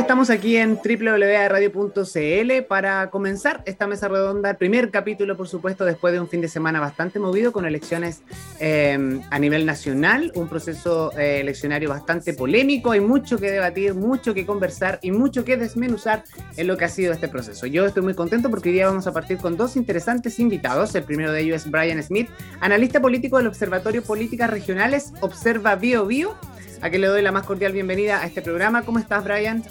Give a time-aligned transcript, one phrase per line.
[0.00, 6.14] estamos aquí en www.radio.cl para comenzar esta mesa redonda, el primer capítulo, por supuesto, después
[6.14, 8.22] de un fin de semana bastante movido con elecciones
[8.60, 14.32] eh, a nivel nacional, un proceso eh, eleccionario bastante polémico, hay mucho que debatir, mucho
[14.32, 16.24] que conversar y mucho que desmenuzar
[16.56, 17.66] en lo que ha sido este proceso.
[17.66, 20.94] Yo estoy muy contento porque hoy día vamos a partir con dos interesantes invitados.
[20.94, 26.06] El primero de ellos es Brian Smith, analista político del Observatorio Políticas Regionales Observa Bio
[26.06, 26.38] Bio
[26.82, 28.82] a quien le doy la más cordial bienvenida a este programa.
[28.82, 29.62] ¿Cómo estás, Brian?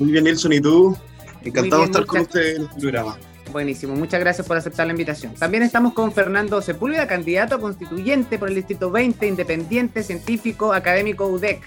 [0.00, 0.96] Muy bien, Nelson, ¿y tú?
[1.44, 3.18] Encantado de estar con usted en este programa.
[3.52, 5.34] Buenísimo, muchas gracias por aceptar la invitación.
[5.34, 11.26] También estamos con Fernando Sepúlveda, candidato a constituyente por el Distrito 20, independiente, científico, académico
[11.26, 11.60] UDEC.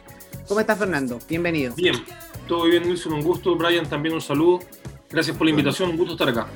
[0.47, 1.19] ¿Cómo estás, Fernando?
[1.29, 1.75] Bienvenido.
[1.75, 1.95] Bien,
[2.47, 3.55] todo bien, Nelson, un gusto.
[3.55, 4.61] Brian, también un saludo.
[5.11, 6.47] Gracias por la invitación, un gusto estar acá.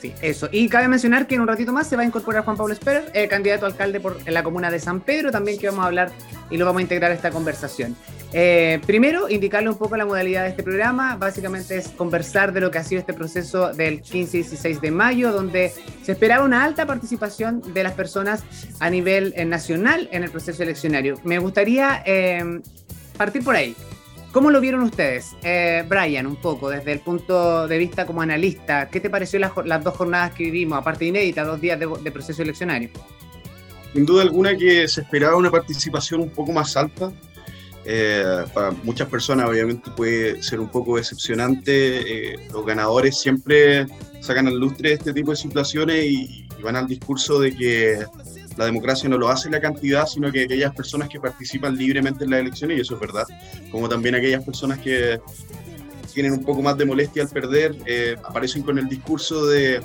[0.00, 0.48] Sí, eso.
[0.52, 3.10] Y cabe mencionar que en un ratito más se va a incorporar Juan Pablo Esperer,
[3.14, 6.12] el candidato a alcalde por, la comuna de San Pedro, también que vamos a hablar
[6.50, 7.96] y lo vamos a integrar a esta conversación.
[8.32, 11.16] Eh, primero, indicarle un poco la modalidad de este programa.
[11.16, 14.90] Básicamente es conversar de lo que ha sido este proceso del 15 y 16 de
[14.90, 15.72] mayo, donde
[16.02, 18.44] se esperaba una alta participación de las personas
[18.80, 21.18] a nivel eh, nacional en el proceso eleccionario.
[21.24, 22.60] Me gustaría eh,
[23.16, 23.74] partir por ahí.
[24.32, 25.34] ¿Cómo lo vieron ustedes?
[25.42, 29.84] Eh, Brian, un poco, desde el punto de vista como analista, ¿qué te pareció las,
[29.84, 32.90] dos jornadas que vivimos, aparte inédita, dos días de, proceso eleccionario?
[33.94, 37.10] Sin duda alguna que se esperaba una participación un poco más alta.
[37.86, 42.32] Eh, para muchas personas obviamente puede ser un poco decepcionante.
[42.34, 43.86] Eh, los ganadores siempre
[44.20, 48.04] sacan al lustre este tipo de situaciones y van al discurso de que
[48.58, 52.30] la democracia no lo hace la cantidad, sino que aquellas personas que participan libremente en
[52.30, 53.24] las elecciones, y eso es verdad,
[53.70, 55.20] como también aquellas personas que
[56.12, 59.80] tienen un poco más de molestia al perder, eh, aparecen con el discurso de,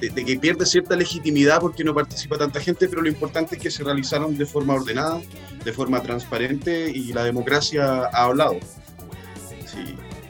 [0.00, 3.84] que pierde cierta legitimidad porque no participa tanta gente, pero lo importante es que se
[3.84, 5.20] realizaron de forma ordenada,
[5.64, 8.56] de forma transparente y la democracia ha hablado.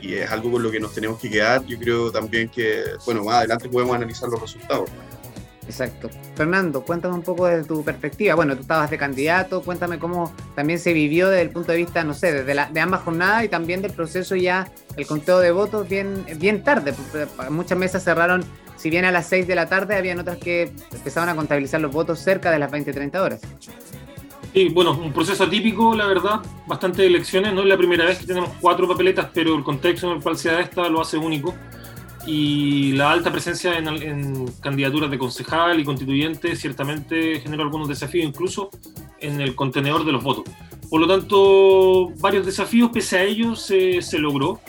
[0.02, 1.64] Y es algo con lo que nos tenemos que quedar.
[1.66, 4.90] Yo creo también que, bueno, más adelante podemos analizar los resultados.
[5.70, 6.10] Exacto.
[6.34, 8.34] Fernando, cuéntame un poco de tu perspectiva.
[8.34, 12.02] Bueno, tú estabas de candidato, cuéntame cómo también se vivió desde el punto de vista,
[12.02, 15.52] no sé, desde la, de ambas jornadas y también del proceso ya, el conteo de
[15.52, 16.92] votos bien, bien tarde.
[17.50, 18.44] Muchas mesas cerraron,
[18.76, 21.92] si bien a las 6 de la tarde, habían otras que empezaban a contabilizar los
[21.92, 23.40] votos cerca de las 20, 30 horas.
[24.52, 27.54] Sí, bueno, un proceso atípico, la verdad, bastante elecciones.
[27.54, 30.36] No es la primera vez que tenemos cuatro papeletas, pero el contexto en el cual
[30.36, 31.54] se da esta lo hace único
[32.26, 38.70] y la alta presencia en, candidaturas de concejal y constituyente ciertamente generó algunos desafíos incluso
[39.20, 40.44] en el contenedor de los votos.
[40.88, 44.60] Por lo tanto, varios desafíos, pese a ellos, se, logró.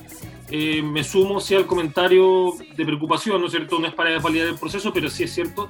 [0.49, 3.79] Eh, me sumo sí, al comentario de preocupación, ¿no es cierto?
[3.79, 5.67] No es para validar el proceso, pero sí es cierto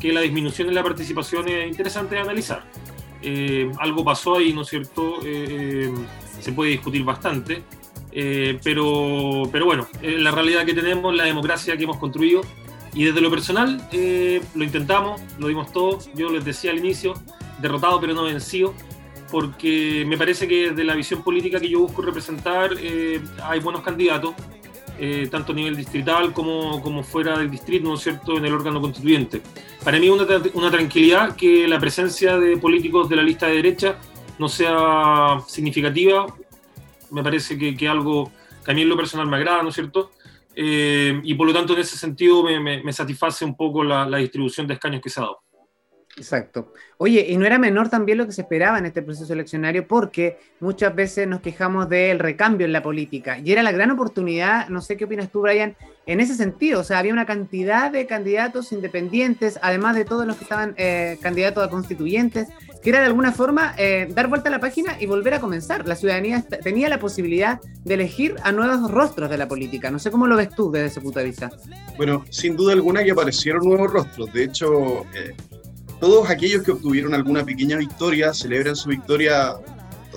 [0.00, 2.64] que la disminución en la participación es interesante de analizar.
[3.22, 5.18] Eh, algo pasó ahí, ¿no es cierto?
[5.24, 5.92] Eh,
[6.40, 7.62] se puede discutir bastante.
[8.12, 12.42] Eh, pero, pero bueno, la realidad que tenemos, la democracia que hemos construido.
[12.92, 15.98] Y desde lo personal, eh, lo intentamos, lo dimos todo.
[16.14, 17.14] Yo les decía al inicio,
[17.60, 18.74] derrotado pero no vencido,
[19.30, 23.82] porque me parece que desde la visión política que yo busco representar, eh, hay buenos
[23.82, 24.34] candidatos,
[25.30, 28.82] tanto a nivel distrital como, como fuera del distrito, ¿no es cierto?, en el órgano
[28.82, 29.40] constituyente.
[29.82, 33.96] Para mí una, una tranquilidad que la presencia de políticos de la lista de derecha
[34.38, 36.26] no sea significativa
[37.10, 38.30] me parece que, que algo
[38.64, 40.12] que a mí en lo personal me agrada, ¿no es cierto?
[40.54, 44.18] Eh, y por lo tanto, en ese sentido, me, me, satisface un poco la, la,
[44.18, 45.42] distribución de escaños que se ha dado.
[46.20, 46.74] Exacto.
[46.98, 50.36] Oye, y no era menor también lo que se esperaba en este proceso eleccionario porque
[50.60, 54.82] muchas veces nos quejamos del recambio en la política y era la gran oportunidad, no
[54.82, 56.80] sé qué opinas tú, Brian, en ese sentido.
[56.80, 61.16] O sea, había una cantidad de candidatos independientes, además de todos los que estaban eh,
[61.22, 62.48] candidatos a constituyentes,
[62.82, 65.88] que era de alguna forma eh, dar vuelta a la página y volver a comenzar.
[65.88, 69.90] La ciudadanía tenía la posibilidad de elegir a nuevos rostros de la política.
[69.90, 71.50] No sé cómo lo ves tú desde ese punto de vista.
[71.96, 74.32] Bueno, sin duda alguna que aparecieron nuevos rostros.
[74.32, 75.34] De hecho, eh,
[76.00, 79.54] todos aquellos que obtuvieron alguna pequeña victoria celebran su victoria.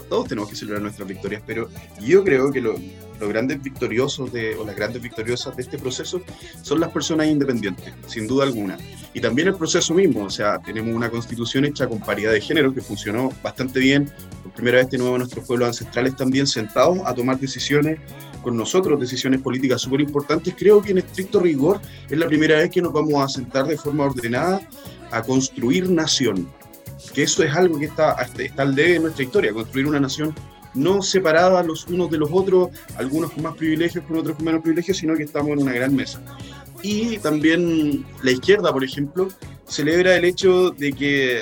[0.10, 1.70] Todos tenemos que celebrar nuestras victorias, pero
[2.00, 2.76] yo creo que lo,
[3.20, 6.22] los grandes victoriosos de, o las grandes victoriosas de este proceso
[6.62, 8.78] son las personas independientes, sin duda alguna.
[9.14, 12.74] Y también el proceso mismo, o sea, tenemos una constitución hecha con paridad de género
[12.74, 14.12] que funcionó bastante bien.
[14.44, 18.00] Por primera vez tenemos a nuestros pueblos ancestrales también sentados a tomar decisiones
[18.42, 20.54] con nosotros, decisiones políticas súper importantes.
[20.58, 21.80] Creo que en estricto rigor
[22.10, 24.62] es la primera vez que nos vamos a sentar de forma ordenada
[25.14, 26.48] a construir nación.
[27.14, 30.34] Que eso es algo que está, está al debe de nuestra historia, construir una nación
[30.74, 34.62] no separadas los unos de los otros, algunos con más privilegios, con otros con menos
[34.62, 36.22] privilegios, sino que estamos en una gran mesa.
[36.82, 39.30] Y también la izquierda, por ejemplo,
[39.68, 41.42] celebra el hecho de que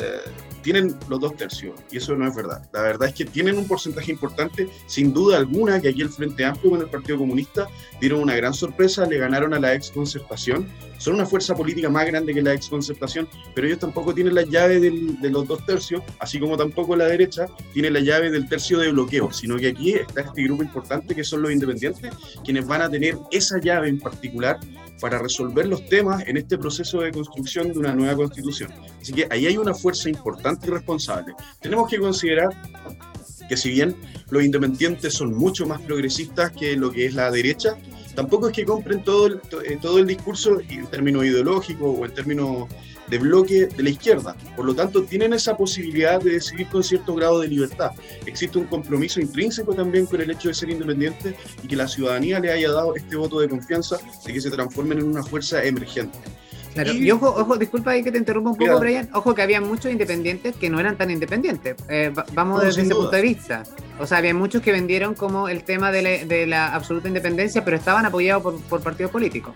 [0.61, 2.67] tienen los dos tercios, y eso no es verdad.
[2.73, 6.45] La verdad es que tienen un porcentaje importante, sin duda alguna, que aquí el Frente
[6.45, 7.67] Amplio con el Partido Comunista
[7.99, 10.67] dieron una gran sorpresa, le ganaron a la ex concertación,
[10.97, 14.43] son una fuerza política más grande que la ex concertación, pero ellos tampoco tienen la
[14.43, 18.77] llave de los dos tercios, así como tampoco la derecha tiene la llave del tercio
[18.77, 22.13] de bloqueo, sino que aquí está este grupo importante que son los independientes,
[22.43, 24.59] quienes van a tener esa llave en particular
[24.99, 28.71] para resolver los temas en este proceso de construcción de una nueva constitución.
[29.01, 31.33] Así que ahí hay una fuerza importante y responsable.
[31.59, 32.49] Tenemos que considerar
[33.47, 33.95] que si bien
[34.29, 37.75] los independientes son mucho más progresistas que lo que es la derecha,
[38.15, 42.13] tampoco es que compren todo el, eh, todo el discurso en términos ideológicos o en
[42.13, 42.67] términos
[43.11, 44.35] de bloque de la izquierda.
[44.55, 47.91] Por lo tanto, tienen esa posibilidad de decidir con cierto grado de libertad.
[48.25, 52.39] Existe un compromiso intrínseco también con el hecho de ser independiente y que la ciudadanía
[52.39, 56.17] le haya dado este voto de confianza de que se transformen en una fuerza emergente.
[56.73, 59.09] Claro, y, ojo, ojo, disculpa ahí que te interrumpa un poco, Brian.
[59.13, 61.75] Ojo que había muchos independientes que no eran tan independientes.
[61.89, 63.63] Eh, vamos desde ese punto de vista.
[63.99, 68.05] O sea, había muchos que vendieron como el tema de la, absoluta independencia, pero estaban
[68.05, 69.53] apoyados por, por partidos políticos.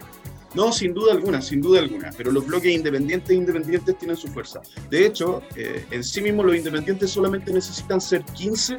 [0.56, 4.30] No, sin duda alguna, sin duda alguna, pero los bloques independientes e independientes tienen su
[4.30, 4.62] fuerza.
[4.90, 8.78] De hecho, eh, en sí mismos los independientes solamente necesitan ser 15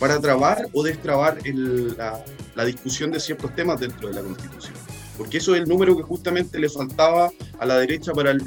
[0.00, 4.74] para trabar o destrabar la, discusión de ciertos temas dentro de la Constitución.
[5.16, 8.42] Porque eso es el número que justamente le faltaba a la derecha para el,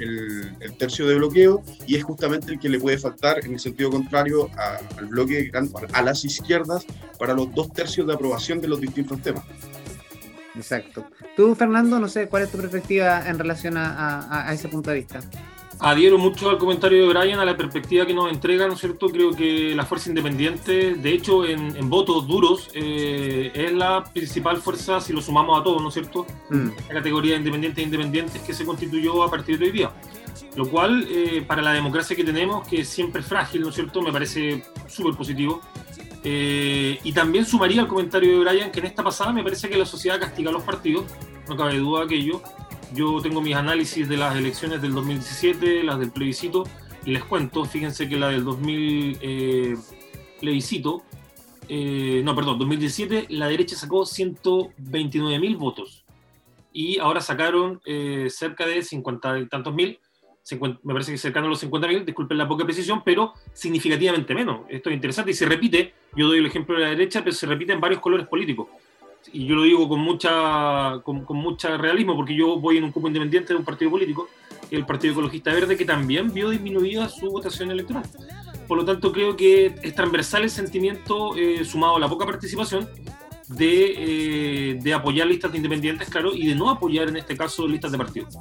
[0.77, 4.49] tercio de bloqueo y es justamente el que le puede faltar en el sentido contrario
[4.97, 5.51] al bloque,
[5.93, 6.85] a las izquierdas
[7.17, 9.43] para los dos tercios de aprobación de los distintos temas.
[10.55, 11.05] Exacto.
[11.35, 15.19] Tú, Fernando, no sé cuál es tu perspectiva en relación a, ese punto de vista.
[15.79, 19.09] Adhiero mucho al comentario de Brian, a la perspectiva que nos entrega, ¿no es cierto?
[19.09, 24.99] Creo que la fuerza independiente, de hecho, en, votos duros, eh, es la principal fuerza,
[24.99, 26.25] si lo sumamos a todos, ¿no es cierto?
[26.49, 26.69] Mm.
[26.87, 29.91] La categoría de independientes e independientes que se constituyó a partir de hoy día.
[30.55, 34.01] Lo cual, eh, para la democracia que tenemos, que es siempre frágil, ¿no es cierto?
[34.01, 35.61] Me parece súper positivo.
[36.23, 39.77] Eh, y también sumaría el comentario de Brian que en esta pasada me parece que
[39.77, 41.05] la sociedad castiga a los partidos,
[41.47, 42.41] no cabe duda de aquello.
[42.93, 46.63] Yo tengo mis análisis de las elecciones del 2017, las del plebiscito,
[47.05, 49.75] y les cuento, fíjense que la del 2000 eh,
[50.39, 51.03] plebiscito,
[51.69, 56.05] eh, no, perdón, 2017, la derecha sacó 129 mil votos
[56.71, 57.81] y ahora sacaron
[58.29, 59.99] cerca de 50 y tantos mil
[60.55, 64.61] me parece que cercano a los 50.000, disculpen la poca precisión, pero significativamente menos.
[64.69, 67.45] Esto es interesante y se repite, yo doy el ejemplo de la derecha, pero se
[67.45, 68.67] repite en varios colores políticos.
[69.33, 73.07] Y yo lo digo con mucha con, mucha realismo, porque yo voy en un cupo
[73.07, 74.29] independiente de un partido político,
[74.71, 78.03] el Partido Ecologista Verde, que también vio disminuida su votación electoral.
[78.67, 82.87] Por lo tanto, creo que es transversal el sentimiento, eh, sumado a la poca participación,
[83.47, 87.67] de, eh, de apoyar listas de independientes, claro, y de no apoyar en este caso
[87.67, 88.37] listas de partidos.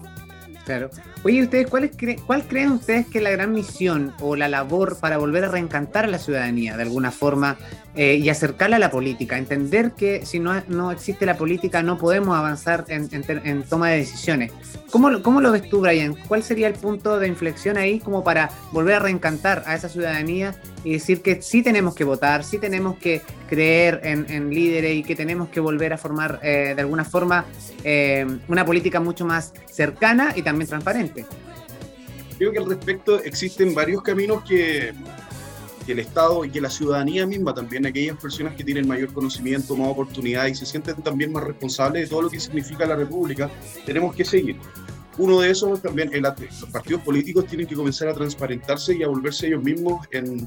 [0.67, 0.91] Claro.
[1.23, 1.93] Oye, ¿ustedes cuál,
[2.27, 6.09] cuál creen ustedes que la gran misión o la labor para volver a reencantar a
[6.09, 7.57] la ciudadanía de alguna forma
[7.97, 9.39] eh, y acercarla a la política?
[9.39, 13.99] Entender que si no, no existe la política no podemos avanzar en, en, toma de
[13.99, 14.53] decisiones.
[14.91, 16.15] ¿Cómo, ¿Cómo, lo ves tú, Brian?
[16.29, 20.55] ¿Cuál sería el punto de inflexión ahí como para volver a reencantar a esa ciudadanía
[20.85, 25.17] y decir que sí tenemos que votar, sí tenemos que creer en, líderes y que
[25.17, 27.45] tenemos que volver a formar eh, de alguna forma
[27.83, 31.27] eh, una política mucho más cercana y también transparente.
[32.39, 34.93] Creo que al respecto existen varios caminos que,
[35.87, 39.77] que el Estado y que la ciudadanía misma, también aquellas personas que tienen mayor conocimiento,
[39.77, 43.49] más oportunidad y se sienten también más responsables de todo lo que significa la República,
[43.87, 44.57] tenemos que seguir.
[45.19, 49.47] Uno de esos también, los partidos políticos tienen que comenzar a transparentarse y a volverse
[49.47, 50.47] ellos mismos en,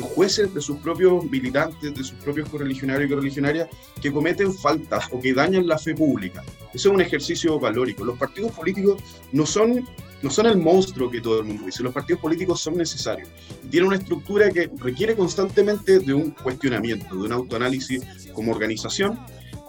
[0.00, 3.68] jueces de sus propios militantes, de sus propios correligionarios y correligionarias
[4.02, 6.42] que cometen faltas o que dañan la fe pública.
[6.74, 8.04] Eso es un ejercicio valórico.
[8.04, 9.86] Los partidos políticos no son,
[10.22, 11.82] no son el monstruo que todo el mundo dice.
[11.82, 13.28] Los partidos políticos son necesarios.
[13.70, 18.02] Tienen una estructura que requiere constantemente de un cuestionamiento, de un autoanálisis
[18.34, 19.18] como organización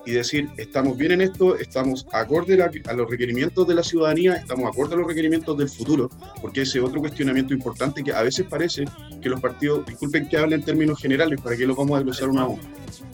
[0.05, 4.67] y decir, estamos bien en esto, estamos acorde a los requerimientos de la ciudadanía, estamos
[4.67, 6.10] acorde a los requerimientos del futuro,
[6.41, 8.86] porque ese otro cuestionamiento importante que a veces parece
[9.22, 12.29] que los partidos, disculpen que hable en términos generales, para que lo vamos a desglosar
[12.29, 12.63] una a uno,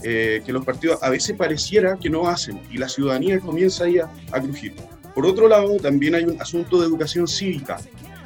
[0.03, 3.99] eh, que los partidos a veces pareciera que no hacen y la ciudadanía comienza ahí
[3.99, 4.73] a, a crujir.
[5.17, 7.79] Por otro lado, también hay un asunto de educación cívica.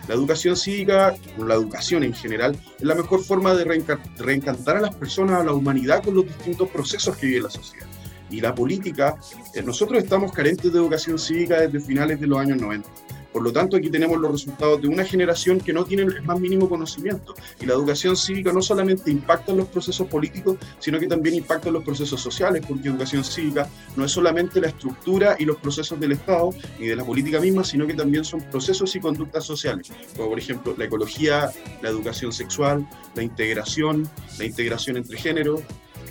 [0.09, 4.81] La educación cívica, o la educación en general, es la mejor forma de reencantar a
[4.81, 7.87] las personas, a la humanidad con los distintos procesos que vive la sociedad
[8.29, 9.15] y la política,
[9.53, 12.89] eh, nosotros estamos carentes de educación cívica desde finales de los años 90.
[13.31, 16.39] Por lo tanto, aquí tenemos los resultados de una generación que no tiene el más
[16.39, 17.33] mínimo conocimiento.
[17.59, 21.69] Y la educación cívica no solamente impacta en los procesos políticos, sino que también impacta
[21.69, 25.99] en los procesos sociales, porque educación cívica no es solamente la estructura y los procesos
[25.99, 29.91] del Estado y de la política misma, sino que también son procesos y conductas sociales,
[30.15, 31.49] como por ejemplo la ecología,
[31.81, 35.61] la educación sexual, la integración, la integración entre géneros,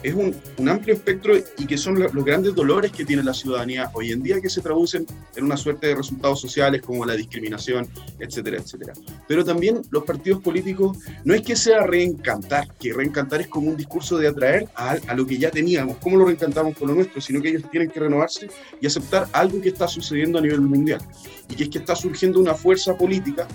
[0.03, 3.91] es un, un, amplio espectro y que son los grandes dolores que tiene la ciudadanía
[3.95, 7.89] hoy en día que se traducen en una suerte de resultados sociales como la discriminación,
[8.19, 8.93] etcétera, etcétera.
[9.29, 13.77] Pero también los partidos políticos no es que sea reencantar, que reencantar es como un
[13.77, 17.21] discurso de atraer a, a lo que ya teníamos, cómo lo reencantamos con lo nuestro,
[17.21, 18.49] sino que ellos tienen que renovarse
[18.81, 21.01] y aceptar algo que está sucediendo a nivel mundial.
[21.49, 23.47] Y que es que está surgiendo una fuerza política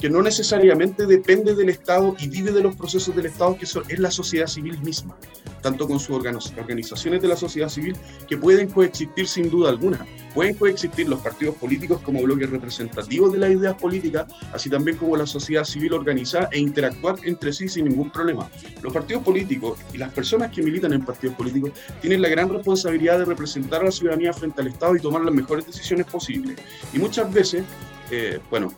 [0.00, 3.98] que no necesariamente depende del Estado y vive de los procesos del Estado, que es
[3.98, 5.14] la sociedad civil misma,
[5.60, 7.94] tanto con sus organizaciones de la sociedad civil,
[8.26, 10.06] que pueden coexistir sin duda alguna.
[10.34, 15.16] Pueden coexistir los partidos políticos como bloques representativos de las ideas políticas, así también como
[15.16, 18.48] la sociedad civil organizada e interactuar entre sí sin ningún problema.
[18.80, 23.18] Los partidos políticos y las personas que militan en partidos políticos tienen la gran responsabilidad
[23.18, 26.56] de representar a la ciudadanía frente al Estado y tomar las mejores decisiones posibles.
[26.94, 27.64] Y muchas veces,
[28.10, 28.72] eh, bueno,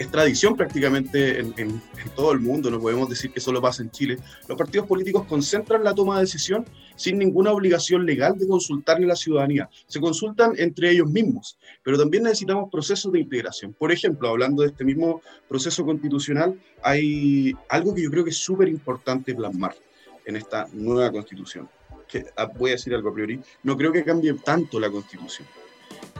[0.00, 1.82] es tradición prácticamente en,
[2.16, 4.16] todo el mundo, no podemos decir que solo pasa en Chile.
[4.48, 6.64] Los partidos políticos concentran la toma de decisión
[6.96, 9.68] sin ninguna obligación legal de consultarle a la ciudadanía.
[9.86, 13.74] Se consultan entre ellos mismos, pero también necesitamos procesos de integración.
[13.74, 18.38] Por ejemplo, hablando de este mismo proceso constitucional, hay algo que yo creo que es
[18.38, 19.76] súper importante plasmar
[20.24, 21.68] en esta nueva constitución.
[22.08, 25.46] Que, ah, voy a decir algo a priori, no creo que cambie tanto la constitución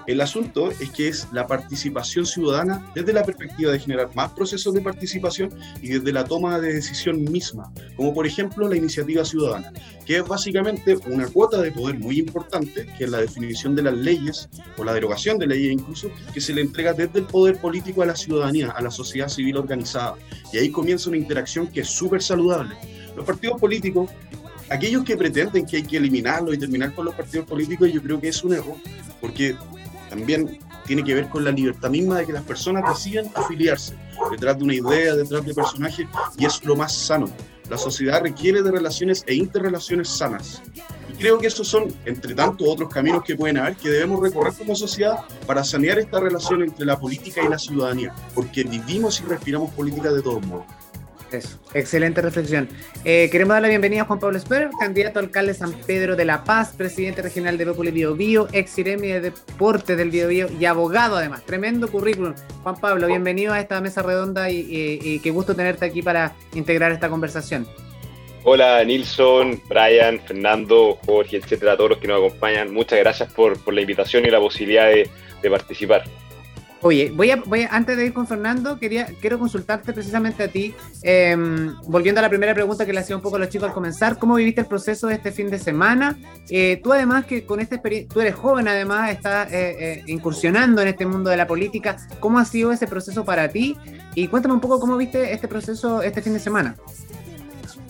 [0.07, 4.75] el asunto es que es la participación ciudadana desde la perspectiva de generar más procesos
[4.75, 5.51] de participación
[5.83, 9.73] y desde la toma de decisión misma, como por ejemplo la iniciativa ciudadana,
[10.07, 13.95] que es básicamente una cuota de poder muy importante, que es la definición de las
[13.95, 18.03] leyes o la derogación de leyes incluso, que se le entrega desde el poder político
[18.03, 20.17] a la ciudadanía, a la sociedad civil organizada.
[20.53, 22.75] Y ahí comienza una interacción que es súper saludable.
[23.17, 24.11] Los partidos políticos
[24.71, 28.21] aquellos que pretenden que hay que eliminarlo y terminar con los partidos políticos, yo creo
[28.21, 28.77] que es un error,
[29.21, 29.57] porque
[30.11, 33.95] también tiene que ver con la libertad misma de que las personas decidan afiliarse
[34.31, 37.31] detrás de una idea, detrás de personajes, y es lo más sano.
[37.71, 40.61] La sociedad requiere de relaciones e interrelaciones sanas.
[41.09, 44.53] Y creo que esos son, entre tantos otros caminos que pueden haber, que debemos recorrer
[44.55, 49.25] como sociedad para sanear esta relación entre la política y la ciudadanía, porque vivimos y
[49.25, 50.67] respiramos política de todos modos.
[51.33, 52.69] Eso, excelente reflexión.
[53.05, 56.17] Eh, queremos dar la bienvenida a Juan Pablo Esper, candidato a alcalde de San Pedro
[56.17, 60.27] de la Paz, presidente regional de Populi Bio Bio, ex Iremi de Deportes del Bio
[60.27, 61.45] Bio y abogado además.
[61.47, 62.35] Tremendo currículum.
[62.65, 67.09] Juan Pablo, bienvenido a esta mesa redonda y, qué gusto tenerte aquí para integrar esta
[67.09, 67.67] conversación.
[68.43, 72.73] Hola Nilson, Brian, Fernando, Jorge, etcétera, todos los que nos acompañan.
[72.73, 76.03] Muchas gracias por, la invitación y la posibilidad de participar.
[76.83, 80.75] Oye, voy a, voy antes de ir con Fernando, quería, quiero consultarte precisamente a ti,
[81.03, 83.75] em, volviendo a la primera pregunta que le hacía un poco a los chicos al
[83.75, 86.19] comenzar, ¿cómo viviste el proceso de este fin de semana?
[86.49, 90.81] Eh, tú además que con esta experiencia, tú eres joven además, estás eh, eh, incursionando
[90.81, 93.77] en este mundo de la política, ¿cómo ha sido ese proceso para ti?
[94.15, 96.77] Y cuéntame un poco cómo viste este proceso este fin de semana.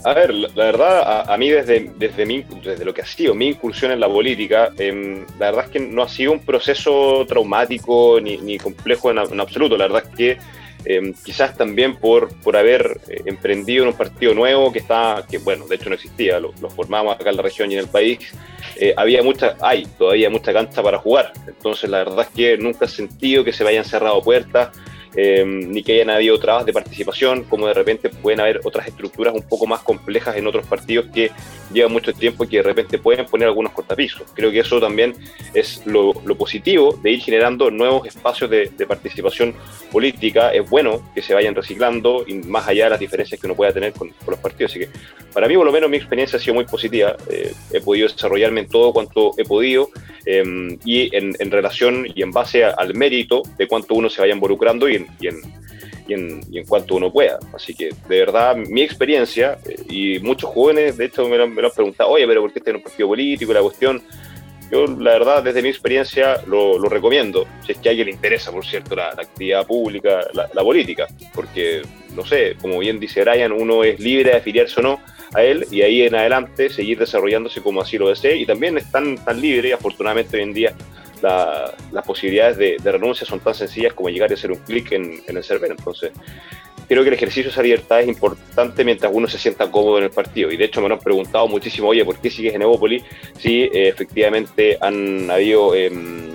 [0.02, 3.49] A ver, la, verdad, a, mí desde, desde, mi, desde lo que ha sido mi
[3.49, 8.19] incursión en la política, em, la verdad es que no ha sido un proceso traumático
[8.21, 9.76] ni, ni complejo en, absoluto.
[9.76, 10.38] La verdad es que
[10.87, 15.37] em, quizás también por, por haber eh, emprendido en un partido nuevo que está, que
[15.37, 17.88] bueno, de hecho no existía, lo, lo formamos acá en la región y en el
[17.88, 18.21] país,
[18.76, 21.35] eh, había mucha, hay todavía mucha cancha para jugar.
[21.47, 24.71] Entonces la verdad es que nunca he sentido que se me hayan cerrado puertas
[25.17, 29.35] eh, ni que hayan habido trabas de participación, como de repente pueden haber otras estructuras
[29.35, 31.31] un poco más complejas en otros partidos que
[31.73, 34.23] llevan mucho tiempo y que de repente pueden poner algunos cortapisos.
[34.35, 35.14] Creo que eso también
[35.55, 39.55] es lo, positivo de ir generando nuevos espacios de, participación
[39.93, 40.52] política.
[40.52, 43.73] Es bueno que se vayan reciclando y más allá de las diferencias que uno pueda
[43.73, 44.73] tener con, los partidos.
[44.73, 44.88] Así que
[45.33, 47.17] para mí, por lo menos, mi experiencia ha sido muy positiva.
[47.31, 49.90] Eh, he podido desarrollarme en todo cuanto he podido
[50.26, 54.88] eh, y en, relación y en base al mérito de cuánto uno se vaya involucrando
[54.88, 55.40] y y en,
[56.50, 57.38] y en, cuanto uno pueda.
[57.54, 61.54] Así que, de verdad, mi experiencia, eh, y muchos jóvenes, de hecho, me lo, han
[61.54, 63.52] preguntado, oye, pero ¿por qué estás en un partido político?
[63.52, 64.02] La cuestión,
[64.71, 68.50] yo, la verdad, desde mi experiencia, lo, recomiendo, si es que a alguien le interesa,
[68.50, 71.83] por cierto, la, actividad pública, la, política, porque,
[72.14, 75.00] no sé, como bien dice Brian, uno es libre de afiliarse o no
[75.33, 79.16] a él y ahí en adelante seguir desarrollándose como así lo desee y también están
[79.25, 80.75] tan libres, afortunadamente hoy en día
[81.22, 85.44] las posibilidades de, renuncia son tan sencillas como llegar a hacer un clic en, el
[85.44, 85.70] server.
[85.70, 86.12] Entonces,
[86.88, 90.04] creo que el ejercicio de esa libertad es importante mientras uno se sienta cómodo en
[90.04, 90.50] el partido.
[90.50, 93.02] Y de hecho me lo han preguntado muchísimo, oye, ¿por qué sigues en Evópolis?
[93.38, 95.74] Si eh, efectivamente han habido...
[95.74, 96.29] Em,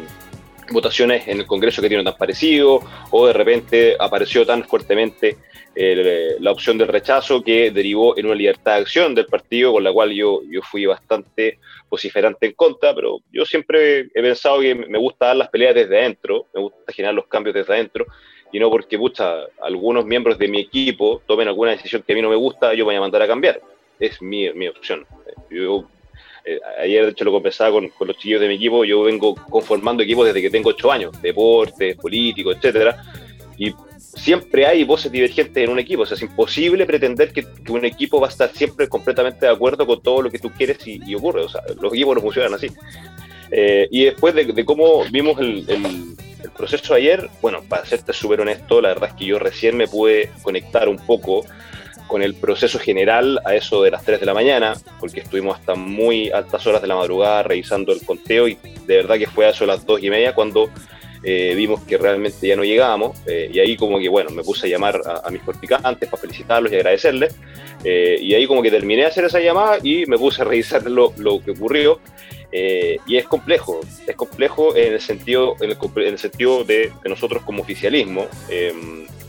[0.71, 2.79] votaciones en el Congreso que tienen tan parecido,
[3.11, 5.37] o de repente apareció tan fuertemente
[5.75, 9.83] eh, la opción del rechazo que derivó en una libertad de acción del partido, con
[9.83, 14.73] la cual yo, yo fui bastante vociferante en contra, pero yo siempre he pensado que
[14.73, 18.05] me gusta dar las peleas desde adentro, me gusta generar los cambios desde adentro,
[18.51, 22.21] y no porque pucha, algunos miembros de mi equipo tomen alguna decisión que a mí
[22.21, 23.61] no me gusta, yo voy a mandar a cambiar.
[23.99, 25.05] Es mi, mi opción.
[25.49, 25.85] Yo
[26.45, 29.35] eh, ayer de hecho lo conversaba con, con, los chiquillos de mi equipo, yo vengo
[29.49, 33.03] conformando equipos desde que tengo ocho años, deportes, políticos, etcétera,
[33.57, 33.73] y
[34.15, 38.19] siempre hay voces divergentes en un equipo, o sea, es imposible pretender que, un equipo
[38.19, 41.41] va a estar siempre completamente de acuerdo con todo lo que tú quieres y, ocurre,
[41.41, 42.67] o sea, los equipos no funcionan así.
[43.51, 46.15] Eh, y después de, cómo vimos el, el,
[46.55, 50.29] proceso ayer, bueno, para serte súper honesto, la verdad es que yo recién me pude
[50.43, 51.43] conectar un poco
[52.07, 55.75] con el proceso general a eso de las 3 de la mañana, porque estuvimos hasta
[55.75, 59.49] muy altas horas de la madrugada revisando el conteo y de verdad que fue a
[59.49, 60.69] eso de las 2 y media cuando
[61.27, 64.67] eh, vimos que realmente ya no llegábamos eh, y ahí como que bueno, me puse
[64.67, 67.35] a llamar a, mis corticantes para felicitarlos y agradecerles
[67.83, 70.83] eh, y ahí como que terminé de hacer esa llamada y me puse a revisar
[70.83, 71.99] lo, lo que ocurrió
[72.57, 77.63] y es complejo, es complejo en el sentido, en el, sentido de, de, nosotros como
[77.63, 78.27] oficialismo.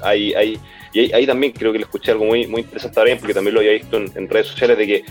[0.00, 0.60] hay, hay
[0.96, 3.60] y ahí, también creo que le escuché algo muy, muy interesante también, porque también lo
[3.60, 5.04] había visto en, redes sociales, de que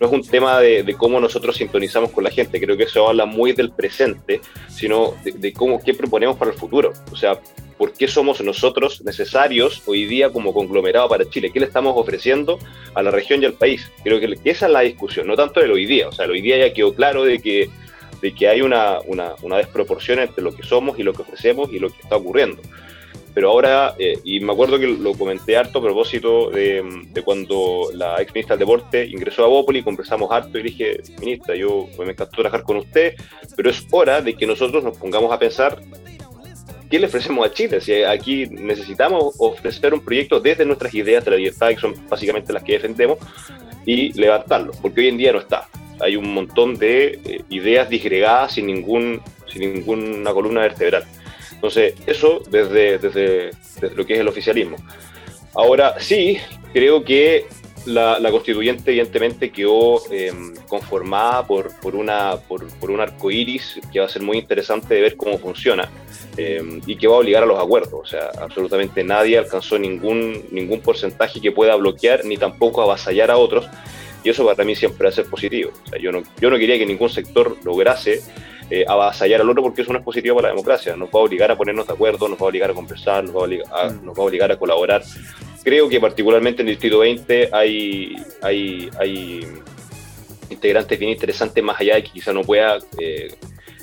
[0.00, 3.26] no es un tema de, cómo nosotros sintonizamos con la gente, creo que eso habla
[3.26, 6.92] muy del presente, sino de, cómo, qué proponemos para el futuro.
[7.10, 7.40] O sea,
[7.76, 11.50] ¿por qué somos nosotros necesarios hoy día como conglomerado para Chile?
[11.52, 12.60] ¿Qué le estamos ofreciendo
[12.94, 13.90] a la región y al país?
[14.04, 16.06] Creo que esa es la discusión, no tanto del hoy día.
[16.06, 17.68] O sea, el hoy día ya quedó claro de que,
[18.20, 21.72] de que hay una, una, una desproporción entre lo que somos y lo que ofrecemos
[21.72, 22.62] y lo que está ocurriendo
[23.34, 26.84] pero ahora, eh, y me acuerdo que lo comenté harto a propósito de,
[27.24, 31.88] cuando la ex ministra del Deporte ingresó a Bópoli, conversamos harto y dije, ministra, yo
[31.98, 33.14] me encantó trabajar con usted,
[33.56, 35.80] pero es hora de que nosotros nos pongamos a pensar
[36.90, 37.80] qué le ofrecemos a Chile.
[37.80, 42.52] Si aquí necesitamos ofrecer un proyecto desde nuestras ideas de la libertad, que son básicamente
[42.52, 43.18] las que defendemos,
[43.86, 45.68] y levantarlo, porque hoy en día no está.
[46.00, 49.20] Hay un montón de eh, ideas disgregadas sin, ningún,
[49.50, 51.04] sin ninguna columna vertebral.
[51.62, 53.52] Entonces, eso desde, desde,
[53.94, 54.78] lo que es el oficialismo.
[55.54, 56.38] Ahora, sí,
[56.72, 57.46] creo que
[57.86, 64.06] la, constituyente evidentemente quedó em, conformada por, por, una, por, un arco iris que va
[64.06, 65.88] a ser muy interesante de ver cómo funciona
[66.36, 68.00] em, y que va a obligar a los acuerdos.
[68.02, 73.36] O sea, absolutamente nadie alcanzó ningún, ningún porcentaje que pueda bloquear ni tampoco avasallar a
[73.36, 73.68] otros.
[74.24, 75.70] Y eso para mí siempre va a ser positivo.
[75.86, 78.20] O sea, yo, no, yo no quería que ningún sector lograse
[78.74, 80.96] eh, avasallar al otro porque eso no es positivo para la democracia.
[80.96, 83.36] Nos va a obligar a ponernos de acuerdo, nos va a obligar a conversar, nos
[83.36, 84.06] va a obligar a, mm.
[84.06, 85.02] nos va a, obligar a colaborar.
[85.62, 89.46] Creo que particularmente en el Distrito 20 hay, hay, hay
[90.48, 93.34] integrantes bien interesantes, más allá de que quizá no pueda eh,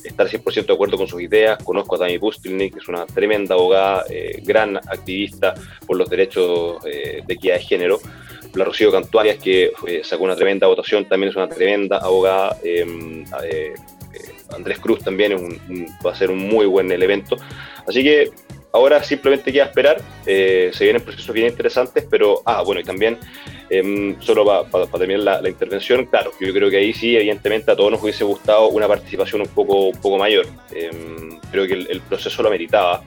[0.04, 1.63] estar 100% de acuerdo con sus ideas.
[1.63, 5.54] Conozco a Dani Bustilnik, que es una tremenda abogada, eh, gran activista
[5.86, 7.99] por los derechos eh, de equidad de género.
[8.56, 9.71] La Rocío Cantuarias, que
[10.02, 12.58] sacó una tremenda votación, también es una tremenda abogada.
[12.63, 13.23] Em,
[14.55, 15.35] Andrés Cruz también
[16.05, 17.38] va a ser un muy buen evento.
[17.88, 18.31] Así que
[18.71, 20.01] ahora simplemente queda esperar.
[20.25, 23.17] Eh, se vienen procesos bien interesantes, pero, ah, bueno, y también,
[23.69, 27.91] em, solo para terminar la, intervención, claro, yo creo que ahí sí, evidentemente, a todos
[27.91, 30.45] nos hubiese gustado una participación un poco, un poco mayor.
[30.73, 33.03] Em, creo que el, proceso lo meritaba.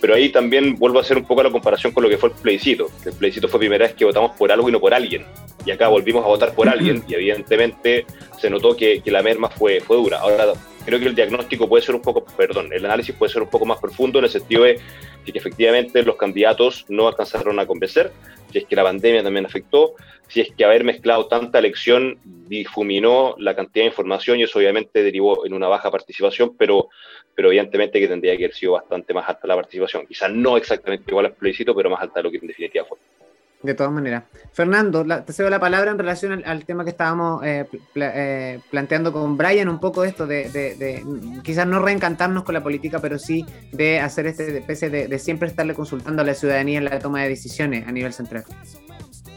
[0.00, 2.34] Pero ahí también vuelvo a hacer un poco la comparación con lo que fue el
[2.34, 2.90] plebiscito.
[3.04, 5.24] El plebiscito fue primera vez que votamos por algo y no por alguien.
[5.66, 8.06] Y acá volvimos a votar por alguien y evidentemente
[8.40, 10.20] se notó que, que la merma fue, fue dura.
[10.20, 13.48] Ahora creo que el diagnóstico puede ser un poco, perdón, el análisis puede ser un
[13.48, 14.80] poco más profundo en el sentido de
[15.24, 18.10] que efectivamente los candidatos no alcanzaron a convencer,
[18.50, 19.94] si es que la pandemia también afectó,
[20.28, 22.18] si es que haber mezclado tanta elección
[22.50, 26.88] difuminó la cantidad de información y eso obviamente derivó en una baja participación, pero,
[27.32, 30.04] pero evidentemente que tendría que haber sido bastante más alta la participación.
[30.04, 32.98] Quizás no exactamente igual al plebiscito, pero más alta de lo que en definitiva fue.
[33.62, 34.24] De todas maneras.
[34.52, 39.36] Fernando, te cedo la palabra en relación al, tema que estábamos eh, eh, planteando con
[39.36, 41.04] Brian, un poco esto de,
[41.44, 45.74] quizás no reencantarnos con la política, pero sí de hacer este especie de, siempre estarle
[45.74, 48.44] consultando a la ciudadanía en la toma de decisiones a nivel central.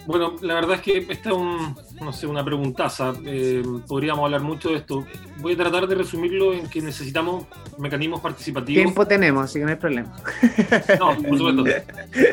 [0.05, 3.13] Bueno, la verdad es que esta es un, no sé, una preguntaza.
[3.25, 5.05] Eh, podríamos hablar mucho de esto.
[5.37, 7.45] Voy a tratar de resumirlo en que necesitamos
[7.77, 8.83] mecanismos participativos.
[8.83, 10.13] Tiempo tenemos, así que no hay problema.
[10.99, 11.63] No, por supuesto.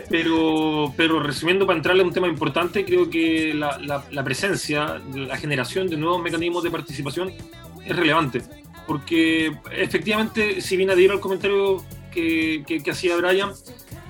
[0.09, 3.79] Pero, pero resumiendo, para entrarle a un tema importante, creo que la,
[4.11, 7.33] la, presencia, la generación de nuevos mecanismos de participación
[7.85, 8.43] es relevante.
[8.87, 13.51] Porque efectivamente, si bien adhiero al comentario que, que, que hacía Brian,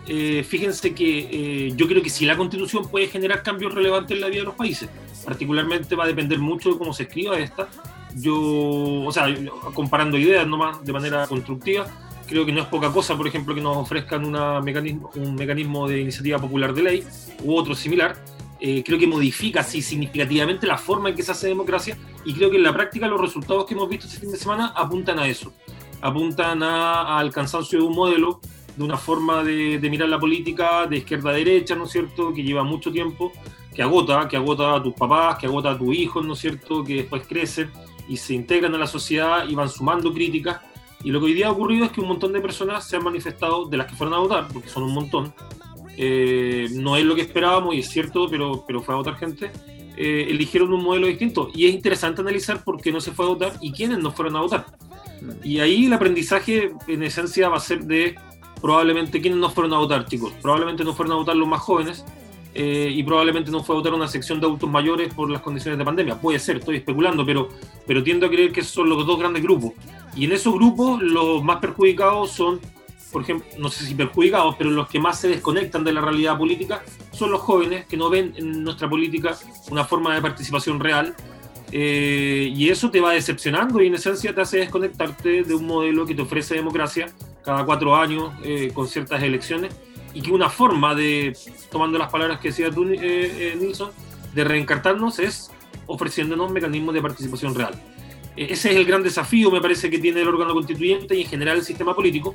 [0.07, 4.21] eh, fíjense que eh, yo creo que si la constitución puede generar cambios relevantes en
[4.21, 4.89] la vida de los países,
[5.25, 7.69] particularmente va a depender mucho de cómo se escriba esta.
[8.17, 9.33] Yo, o sea,
[9.73, 11.87] comparando ideas nomás de manera constructiva,
[12.27, 15.89] creo que no es poca cosa, por ejemplo, que nos ofrezcan una mecanismo, un mecanismo
[15.89, 17.05] de iniciativa popular de ley
[17.45, 18.17] u otro similar.
[18.61, 22.51] Eh, creo que modifica así significativamente la forma en que se hace democracia y creo
[22.51, 25.27] que en la práctica los resultados que hemos visto este fin de semana apuntan a
[25.27, 25.55] eso,
[26.03, 28.41] apuntan a, al cansancio de un modelo,
[28.77, 32.33] de una forma de, de, mirar la política de izquierda a derecha, ¿no es cierto?,
[32.33, 33.33] que lleva mucho tiempo,
[33.75, 36.85] que agota, que agota a tus papás, que agota a tus hijos, ¿no es cierto?,
[36.85, 37.71] que después crecen
[38.09, 40.61] y se integran a la sociedad y van sumando críticas.
[41.03, 43.05] Y lo que hoy día ha ocurrido es que un montón de personas se han
[43.05, 45.33] manifestado, de las que fueron a votar, porque son un montón,
[45.97, 49.51] eh, no es lo que esperábamos y es cierto, pero, pero fue a votar gente,
[49.97, 51.51] eh, eligieron un modelo distinto.
[51.55, 54.37] Y es interesante analizar por qué no se fue a votar y quiénes no fueron
[54.37, 54.67] a votar.
[55.45, 58.17] Y ahí el aprendizaje en esencia va a ser de
[58.61, 60.33] probablemente quiénes no fueron a votar, chicos.
[60.41, 62.05] Probablemente no fueron a votar los más jóvenes
[62.55, 65.79] eh, y probablemente no fue a votar una sección de adultos mayores por las condiciones
[65.79, 66.21] de pandemia.
[66.21, 67.49] Puede ser, estoy especulando, pero,
[67.87, 69.73] pero tiendo a creer que son los dos grandes grupos.
[70.17, 72.61] Y en esos grupos los más perjudicados son
[73.11, 76.39] por ejemplo, no sé si perjudicados, pero los que más se desconectan de la realidad
[76.39, 79.37] política son los jóvenes que no ven en nuestra política
[79.71, 81.15] una forma de participación real.
[81.73, 86.05] Eh, y eso te va decepcionando y en esencia te hace desconectarte de un modelo
[86.05, 87.13] que te ofrece democracia
[87.45, 89.75] cada cuatro años eh, con ciertas elecciones
[90.13, 91.37] y que una forma de,
[91.71, 93.91] tomando las palabras que decía tú, eh, Nilsson,
[94.35, 95.51] de reencartarnos es
[95.87, 97.75] ofreciéndonos mecanismos de participación real.
[98.37, 101.59] Ese es el gran desafío, me parece, que tiene el órgano constituyente y en general
[101.59, 102.35] el sistema político,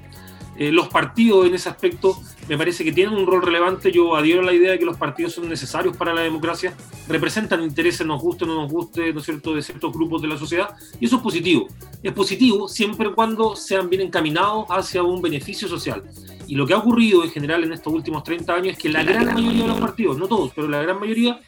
[0.57, 3.91] eh, los partidos en ese aspecto me parece que tienen un rol relevante.
[3.91, 6.75] Yo adhiero a la idea de que los partidos son necesarios para la democracia,
[7.07, 10.27] representan intereses, nos guste o no nos guste, ¿no es cierto?, de ciertos grupos de
[10.27, 11.67] la sociedad, y eso es positivo.
[12.01, 16.03] Es positivo siempre cuando sean bien encaminados hacia un beneficio social.
[16.47, 19.03] Y lo que ha ocurrido en general en estos últimos 30 años es que la
[19.03, 21.39] gran mayoría de los partidos, no todos, pero la gran mayoría,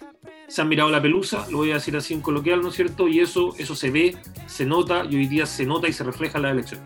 [0.47, 3.07] se han mirado la pelusa, lo voy a decir así en coloquial, ¿no es cierto?
[3.07, 4.15] Y eso, eso se ve,
[4.47, 6.81] se nota, y hoy día se nota y se refleja en la elección.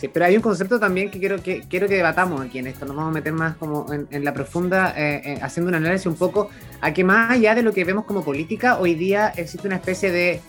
[0.00, 2.86] Sí, pero hay un concepto también que quiero que, quiero que debatamos aquí en esto.
[2.86, 6.14] Nos vamos a meter más como en, la profunda, eh, eh, haciendo un análisis un
[6.14, 6.48] poco
[6.80, 10.10] a que más allá de lo que vemos como política, hoy día existe una especie
[10.10, 10.40] de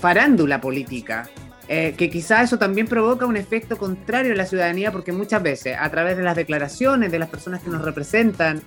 [0.00, 1.28] farándula política.
[1.68, 5.76] Eh, que quizá eso también provoca un efecto contrario en la ciudadanía, porque muchas veces
[5.78, 8.62] a través de las declaraciones de las personas que nos representan,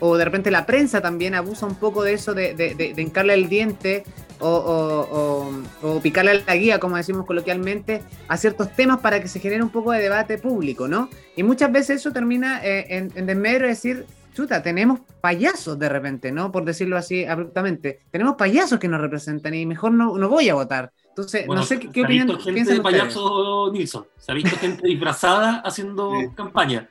[0.00, 4.04] o de repente la prensa también abusa un poco de eso, de, de, el diente
[4.42, 9.62] o, picarle a la guía, como decimos coloquialmente, a ciertos temas para que se genere
[9.62, 11.08] un poco de debate público, ¿no?
[11.36, 15.88] Y muchas veces eso termina eh, en, en desmedro de decir, chuta, tenemos payasos de
[15.88, 16.50] repente, ¿no?
[16.50, 18.00] Por decirlo así abruptamente.
[18.10, 20.92] Tenemos payasos que nos representan y mejor no, no voy a votar.
[21.12, 22.26] Entonces, no sé qué, qué opinan.
[22.26, 26.88] Se ha visto gente de payaso Nilsson, se ha visto gente disfrazada haciendo campaña.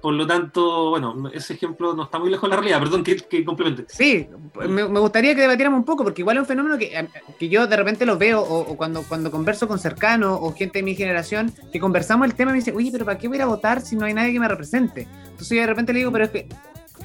[0.00, 2.78] Por lo tanto, bueno, ese ejemplo no está muy lejos de la realidad.
[2.78, 3.86] Perdón, que, que complemente.
[3.88, 4.28] Sí,
[4.68, 7.08] me, me, gustaría que debatiéramos un poco, porque igual es un fenómeno que, eh,
[7.38, 10.80] que yo de repente lo veo, o, o, cuando, cuando converso con cercanos o gente
[10.80, 13.36] de mi generación, que conversamos el tema y me dice, oye, pero ¿para qué voy
[13.36, 15.08] a ir a votar si no hay nadie que me represente?
[15.24, 16.48] Entonces yo de repente le digo, pero es que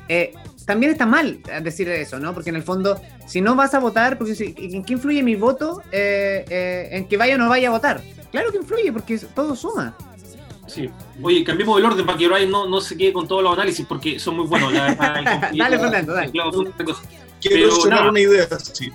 [0.10, 0.34] eh,
[0.70, 2.32] también está mal decir eso, ¿no?
[2.32, 5.34] Porque en el fondo, si no vas a votar, porque si, ¿en qué influye mi
[5.34, 8.04] voto eh, eh, en que vaya o no vaya a votar?
[8.32, 9.98] Claro que influye, porque todo suma.
[10.68, 10.88] Sí.
[11.24, 13.84] Oye, cambiemos el orden para que Brian no, no se quede con todos los análisis
[13.84, 14.72] porque son muy buenos.
[14.72, 16.32] La, la, dale, Fernando, dale.
[17.42, 18.48] Quiero sonar una idea.
[18.62, 18.92] Sí.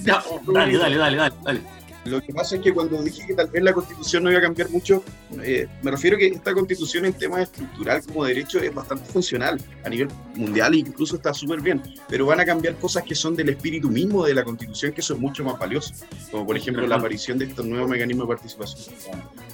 [0.00, 1.60] Dale, dale, dale, dale, dale.
[2.04, 4.42] Lo que pasa es que cuando dije que tal vez la constitución no iba a
[4.42, 5.02] cambiar mucho,
[5.42, 9.60] eh, me refiero a que esta constitución en temas estructural como derecho es bastante funcional
[9.84, 13.36] a nivel mundial e incluso está súper bien, pero van a cambiar cosas que son
[13.36, 16.96] del espíritu mismo de la constitución que son mucho más valiosas, como por ejemplo la
[16.96, 18.94] aparición de estos nuevos mecanismos de participación.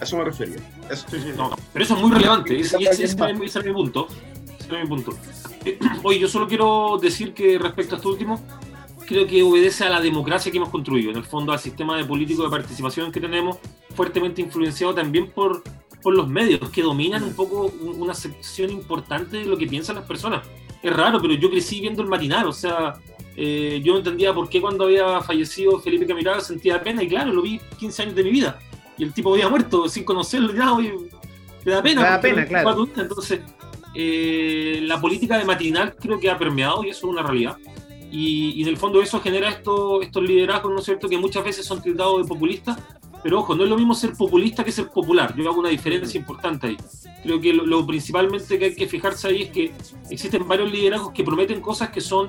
[0.01, 0.57] A eso me refería.
[0.91, 1.07] Eso.
[1.11, 4.07] Sí, sí, no, pero eso es muy relevante, ese, ese, ese es mi punto.
[4.61, 5.17] Ese es mi punto.
[6.05, 8.41] Oye, yo solo quiero decir que respecto a esto último,
[9.07, 12.05] creo que obedece a la democracia que hemos construido, en el fondo al sistema de
[12.05, 13.59] político de participación que tenemos,
[13.95, 15.63] fuertemente influenciado también por,
[16.03, 20.05] por los medios, que dominan un poco una sección importante de lo que piensan las
[20.05, 20.47] personas.
[20.83, 22.95] Es raro, pero yo crecí viendo el matinal, o sea,
[23.37, 27.33] eh, yo no entendía por qué cuando había fallecido Felipe Camiroaga sentía pena, y claro,
[27.33, 28.59] lo vi 15 años de mi vida,
[28.99, 30.95] y el tipo había muerto sin conocerlo, ya, oye,
[31.65, 32.03] me da pena.
[32.03, 32.89] Da pena, claro.
[32.97, 33.41] Entonces,
[33.95, 37.57] eh, la política de matinal creo que ha permeado, y eso es una realidad.
[38.11, 41.45] Y, y, en el fondo eso genera esto, estos liderazgos, ¿no es cierto?, que muchas
[41.45, 42.79] veces son tildados de populistas,
[43.23, 46.19] pero ojo, no es lo mismo ser populista que ser popular, yo hago una diferencia
[46.19, 46.77] importante ahí.
[47.23, 49.73] Creo que lo, lo principalmente que hay que fijarse ahí es que
[50.11, 52.29] existen varios liderazgos que prometen cosas que son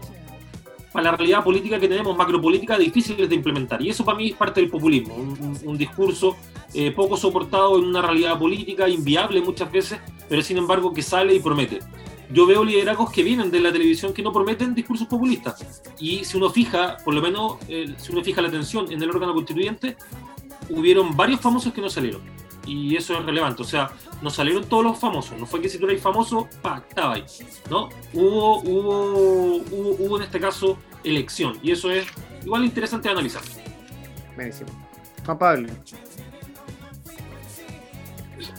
[0.92, 3.80] para la realidad política que tenemos, macropolítica, difíciles de implementar.
[3.82, 6.36] Y eso para mí es parte del populismo, un, un, discurso
[6.74, 11.36] eh, poco soportado en una realidad política, inviable muchas veces, pero sin embargo que sale
[11.36, 11.82] y promete
[12.32, 15.82] yo veo liderazgos que vienen de la televisión que no prometen discursos populistas.
[16.00, 19.10] Y si uno fija, por lo menos, eh, si uno fija la atención en el
[19.10, 19.98] órgano constituyente,
[20.70, 22.22] hubieron varios famosos que no salieron.
[22.66, 23.62] Y eso es relevante.
[23.62, 25.40] O sea, no salieron todos los famosos.
[25.40, 26.50] No fue que si tú eres famoso,
[26.90, 27.24] estaba ahí.
[27.70, 27.90] ¿no?
[28.14, 29.64] Hubo, hubo,
[30.00, 31.58] hubo, en este caso elección.
[31.64, 32.06] Y eso es
[32.44, 33.42] igual interesante de analizar.
[34.36, 34.70] Buenísimo.
[35.26, 35.68] Juan.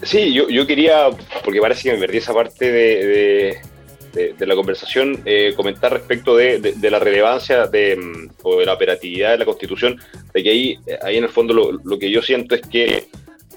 [0.03, 1.09] Sí, yo, yo quería,
[1.43, 3.57] porque parece que me perdí esa parte de,
[4.13, 9.31] de, la conversación, eh, comentar respecto de, la relevancia de, mm, o de la operatividad
[9.31, 9.99] de la Constitución,
[10.33, 13.07] de que ahí, ahí en el fondo lo, lo que yo siento es que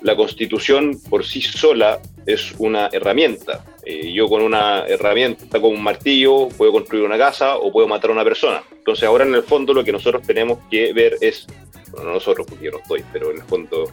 [0.02, 3.64] la constitución por sí sola es una herramienta.
[3.84, 8.10] Eh, yo con una herramienta, con un martillo, puedo construir una casa o puedo matar
[8.10, 8.62] a una persona.
[8.72, 11.46] Entonces ahora en el fondo lo que nosotros tenemos que ver es,
[11.90, 13.90] bueno, no nosotros porque yo no estoy, pero en el fondo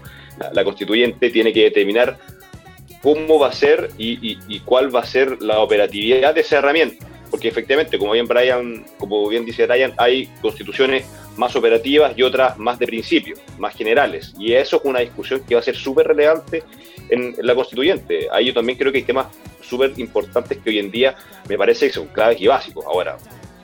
[0.51, 2.17] la, constituyente tiene que determinar
[3.01, 7.05] cómo va a ser y, y cuál va a ser la operatividad de esa herramienta
[7.29, 11.05] porque efectivamente, como bien Brian, como bien dice Brian, hay constituciones
[11.37, 14.33] más operativas y otras más de principio, más generales.
[14.37, 16.63] Y eso es una discusión que va a ser súper relevante
[17.09, 18.27] en, la constituyente.
[18.31, 19.27] Ahí yo también creo que hay temas
[19.61, 21.15] súper importantes que hoy en día
[21.47, 22.85] me parece que son claves y básicos.
[22.85, 23.17] Ahora,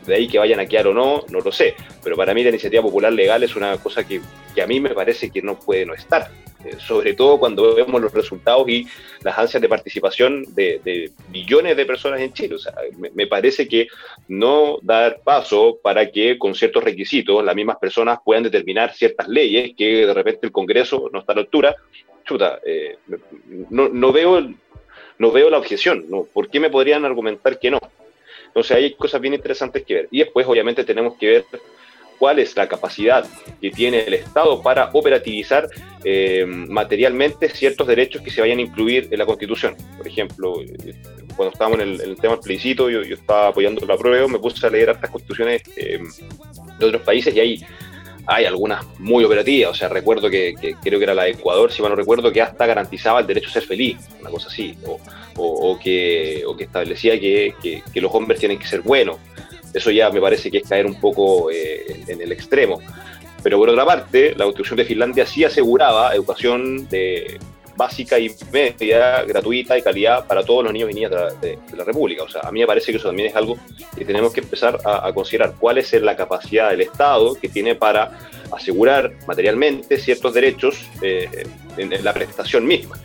[0.06, 1.76] de ahí que vayan a quedar o no, no lo sé.
[2.04, 4.22] Pero para mí la iniciativa popular legal es una cosa que,
[4.54, 6.30] que a mí me parece que no puede no estar.
[6.66, 8.88] Eh, sobre todo cuando vemos los resultados y
[9.22, 12.56] las ansias de participación de, de millones de personas en Chile.
[13.14, 13.88] Me, parece que
[14.28, 19.74] no dar paso para que con ciertos requisitos las mismas personas puedan determinar ciertas leyes
[19.78, 21.76] que de repente el Congreso no está a la altura.
[22.26, 22.98] Chuta, eh,
[23.70, 24.42] no, no, veo,
[25.20, 26.06] no veo la objeción.
[26.34, 27.80] ¿Por qué me podrían argumentar que no?
[28.48, 30.08] Entonces hay cosas bien interesantes que ver.
[30.10, 31.46] Y después, obviamente, tenemos que ver
[32.18, 33.26] cuál es la capacidad
[33.62, 35.68] que tiene el Estado para operativizar
[36.04, 39.76] eh, materialmente ciertos derechos que se vayan a incluir en la Constitución.
[39.98, 40.96] Por ejemplo, eh,
[41.36, 44.70] cuando estábamos en el, tema del plebiscito, yo, estaba apoyando la prueba, me puse a
[44.70, 46.00] leer estas constituciones eh,
[46.80, 47.66] de otros países y ahí
[48.28, 51.82] hay algunas muy operativas, o sea, recuerdo que, creo que era la de Ecuador, si
[51.82, 54.76] mal no recuerdo, que hasta garantizaba el derecho a ser feliz, una cosa así,
[55.36, 57.54] o, que, establecía que,
[57.96, 59.18] los hombres tienen que ser buenos.
[59.76, 62.80] Eso ya me parece que es caer un poco eh, en el extremo.
[63.44, 67.40] Pero por otra parte, la Constitución de Finlandia sí aseguraba educación de,
[67.76, 71.12] básica y media, gratuita y calidad para todos los niños y niñas
[71.42, 72.24] de la, República.
[72.24, 73.58] O sea, a mí me parece que eso también es algo
[73.98, 75.54] que tenemos que empezar a, considerar.
[75.60, 78.12] ¿Cuál es la capacidad del Estado que tiene para
[78.52, 81.46] asegurar materialmente ciertos derechos eh,
[81.78, 82.98] en, la prestación misma?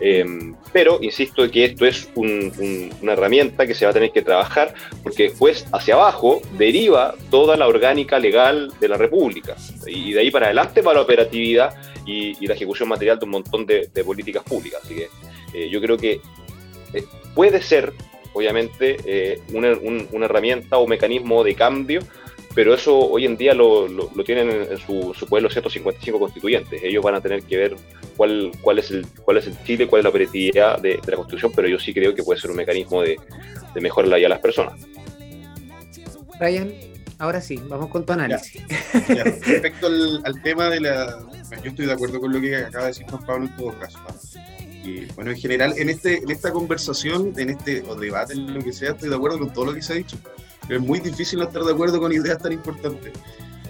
[0.00, 4.72] Em, pero insisto que esto es una herramienta que se va a tener que trabajar
[5.02, 9.56] porque después hacia abajo deriva toda la orgánica legal de la República
[9.86, 11.74] y de ahí para adelante va la operatividad
[12.06, 14.80] y, la ejecución material de un montón de, políticas públicas.
[14.82, 15.08] Así que
[15.52, 16.20] eh, yo creo que
[16.94, 17.92] eh, puede ser,
[18.32, 22.00] obviamente, eh, una, herramienta o mecanismo de cambio
[22.54, 23.86] pero eso hoy en día lo,
[24.24, 26.82] tienen en su, su pueblo 155 constituyentes.
[26.82, 27.76] Ellos van a tener que ver
[28.18, 31.52] cuál, cuál, es, el, cuál es el Chile, cuál es la operatividad de, la Constitución,
[31.54, 33.16] pero yo sí creo que puede ser un mecanismo de,
[33.74, 34.74] de mejorar la vida de las personas.
[36.40, 36.72] Ryan,
[37.18, 38.60] ahora sí, vamos con tu análisis.
[39.08, 41.18] respecto al, tema de la...
[41.62, 43.98] Yo estoy de acuerdo con lo que acaba de decir Juan Pablo en todo caso.
[44.84, 48.60] Y, bueno, en general, en, este, en esta conversación, en este o debate, en lo
[48.60, 50.16] que sea, estoy de acuerdo con todo lo que se ha dicho
[50.68, 53.12] es muy difícil no estar de acuerdo con ideas tan importantes.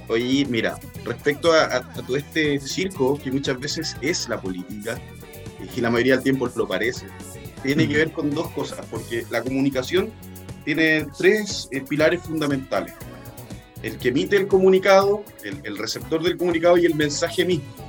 [0.09, 4.99] Oye, mira, respecto a, todo este circo, que muchas veces es la política,
[5.77, 7.07] y la mayoría del tiempo lo parece,
[7.63, 10.11] tiene que ver con dos cosas, porque la comunicación
[10.65, 12.95] tiene tres eh, pilares fundamentales.
[13.83, 17.88] El que emite el comunicado, el receptor del comunicado y el mensaje mismo.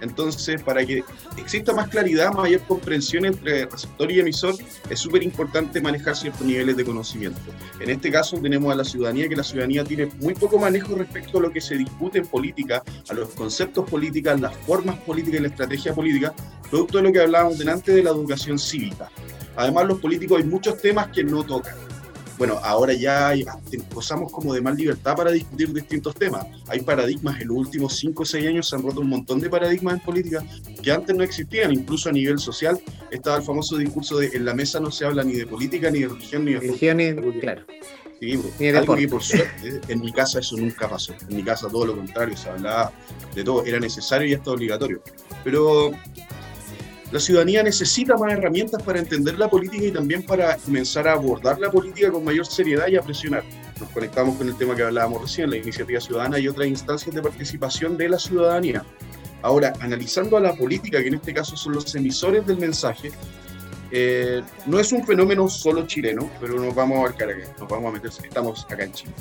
[0.00, 1.02] Entonces, para que
[1.36, 4.54] exista más claridad, mayor comprensión entre receptor y emisor,
[4.88, 7.40] es súper importante manejar ciertos niveles de conocimiento.
[7.80, 11.38] En este caso tenemos a la ciudadanía, que la ciudadanía tiene muy poco manejo respecto
[11.38, 15.42] a lo que se discute en política, a los conceptos políticos, las formas políticas y
[15.42, 16.34] la estrategia política,
[16.70, 19.10] producto de lo que hablábamos delante de la educación cívica.
[19.56, 21.87] Además, los políticos hay muchos temas que no tocan
[22.38, 23.32] bueno, ahora ya
[23.92, 26.46] gozamos como de más libertad para discutir distintos temas.
[26.68, 29.50] Hay paradigmas, en los últimos 5 o 6 años se han roto un montón de
[29.50, 30.44] paradigmas en política
[30.82, 32.80] que antes no existían, incluso a nivel social.
[33.10, 36.00] Estaba el famoso discurso de en la mesa no se habla ni de política, ni
[36.00, 36.60] de religión, ni de...
[36.60, 37.62] Religión, ni, claro.
[38.20, 38.40] Sí,
[38.74, 41.14] algo que por suerte en mi casa eso nunca pasó.
[41.28, 42.92] En mi casa todo lo contrario, se hablaba
[43.34, 45.02] de todo, era necesario y hasta obligatorio.
[45.44, 45.92] Pero
[47.10, 51.58] la ciudadanía necesita más herramientas para entender la política y también para comenzar a abordar
[51.58, 53.44] la política con mayor seriedad y a presionar.
[53.80, 57.22] Nos conectamos con el tema que hablábamos recién, la iniciativa ciudadana y otras instancias de
[57.22, 58.84] participación de la ciudadanía.
[59.40, 63.10] Ahora, analizando a la política, que en este caso son los emisores del mensaje,
[63.90, 67.88] eh, no es un fenómeno solo chileno, pero nos vamos a abarcar acá, nos vamos
[67.88, 69.12] a meter, estamos acá en Chile.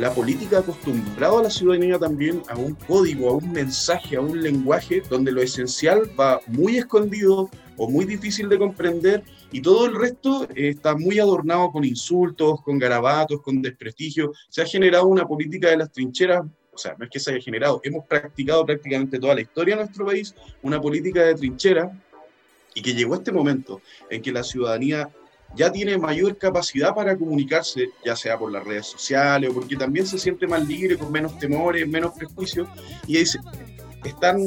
[0.00, 4.22] La política ha acostumbrado a la ciudadanía también a un código, a un mensaje, a
[4.22, 9.84] un lenguaje donde lo esencial va muy escondido o muy difícil de comprender y todo
[9.84, 14.32] el resto está muy adornado con insultos, con garabatos, con desprestigio.
[14.48, 17.42] Se ha generado una política de las trincheras o sea, no es que se haya
[17.42, 21.90] generado, hemos practicado prácticamente toda la historia de nuestro país una política de trinchera
[22.74, 25.10] y que llegó este momento en que la ciudadanía
[25.56, 30.06] ya tiene mayor capacidad para comunicarse, ya sea por las redes sociales o porque también
[30.06, 32.68] se siente más libre, con menos temores, menos prejuicios,
[33.06, 33.40] y dice,
[34.04, 34.38] están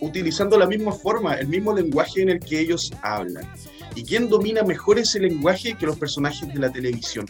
[0.00, 3.50] utilizando la misma forma, el mismo lenguaje en el que ellos hablan.
[3.94, 7.26] ¿Y quién domina mejor ese lenguaje que los personajes de la televisión?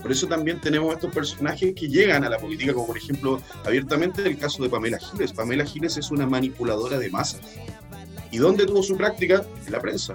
[0.00, 4.22] Por eso también tenemos estos personajes que llegan a la política, como por ejemplo abiertamente
[4.22, 5.32] el caso de Pamela Giles.
[5.32, 7.40] Pamela Giles es una manipuladora de masas.
[8.30, 9.44] ¿Y dónde tuvo su práctica?
[9.66, 10.14] En la prensa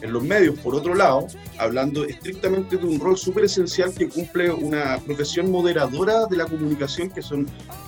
[0.00, 1.26] en los medios, por otro lado,
[1.58, 7.10] hablando estrictamente de un rol súper esencial que cumple una profesión moderadora de la comunicación,
[7.10, 7.46] que son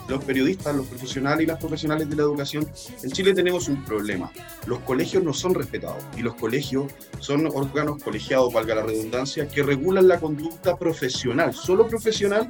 [0.09, 2.69] los periodistas, los profesionales y las profesionales de la educación.
[3.03, 4.31] En Chile tenemos un problema.
[4.67, 9.63] Los colegios no son respetados y los colegios son órganos colegiados, valga la redundancia, que
[9.63, 12.49] regulan la conducta profesional, solo profesional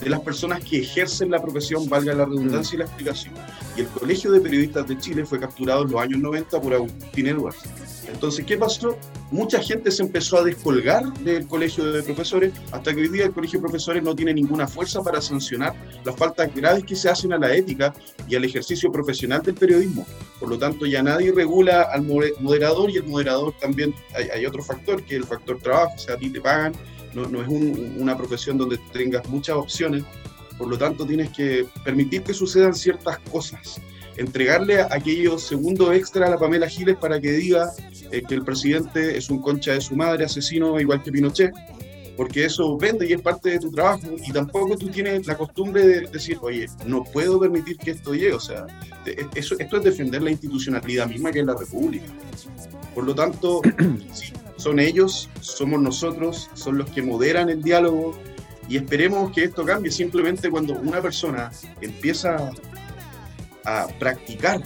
[0.00, 3.34] de las personas que ejercen la profesión, valga la redundancia y la explicación.
[3.76, 7.26] Y el Colegio de Periodistas de Chile fue capturado en los años 90 por Agustín
[7.26, 7.58] Edwards.
[8.12, 8.96] Entonces, ¿qué pasó?
[9.30, 13.32] Mucha gente se empezó a descolgar del colegio de profesores, hasta que hoy día el
[13.32, 17.32] colegio de profesores no tiene ninguna fuerza para sancionar las faltas graves que se hacen
[17.32, 17.94] a la ética
[18.28, 20.06] y al ejercicio profesional del periodismo.
[20.40, 25.02] Por lo tanto, ya nadie regula al moderador y el moderador también hay, otro factor,
[25.04, 26.72] que es el factor trabajo, o sea, a ti te pagan,
[27.14, 30.04] no, es una profesión donde tengas muchas opciones,
[30.58, 33.80] por lo tanto tienes que permitir que sucedan ciertas cosas
[34.20, 37.72] entregarle aquello segundo extra a la Pamela Giles para que diga
[38.10, 41.52] eh, que el presidente es un concha de su madre, asesino igual que Pinochet,
[42.16, 45.86] porque eso vende y es parte de tu trabajo y tampoco tú tienes la costumbre
[45.86, 48.66] de decir, oye, no puedo permitir que esto llegue, o sea,
[49.34, 52.04] eso, esto es defender la institucionalidad misma que es la República.
[52.94, 53.62] Por lo tanto,
[54.12, 58.14] sí, son ellos, somos nosotros, son los que moderan el diálogo
[58.68, 59.90] y esperemos que esto cambie.
[59.90, 62.52] Simplemente cuando una persona empieza
[63.64, 64.62] a practicar,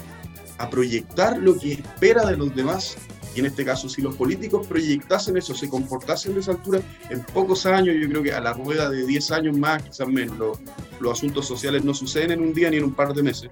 [0.59, 2.96] a proyectar lo que espera de los demás.
[3.35, 6.80] Y en este caso, si los políticos proyectasen eso, se comportasen de esa altura,
[7.11, 10.59] en pocos años, yo creo que a la rueda de 10 años más, quizás menos,
[11.00, 13.50] los asuntos sociales no suceden en un día ni en un par de meses.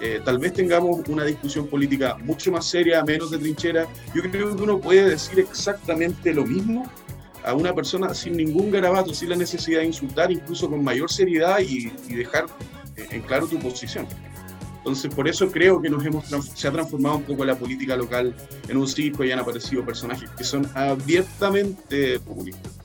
[0.00, 3.86] Eh, tal vez tengamos una discusión política mucho más seria, menos de trinchera.
[4.14, 6.90] Yo creo que uno puede decir exactamente lo mismo
[7.44, 11.58] a una persona sin ningún garabato, sin la necesidad de insultar, incluso con mayor seriedad
[11.60, 12.46] y, y dejar
[12.96, 14.06] en claro tu posición.
[14.78, 18.34] Entonces, por eso creo que nos hemos se ha transformado un poco la política local
[18.66, 22.79] en un circo y han aparecido personajes que son abiertamente populistas.